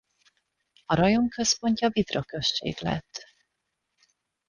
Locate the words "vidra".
1.89-2.23